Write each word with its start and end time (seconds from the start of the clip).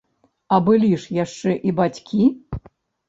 А 0.55 0.57
былі 0.69 0.89
ж 1.03 1.17
яшчэ 1.17 1.51
і 1.73 1.77
бацькі! 1.81 2.23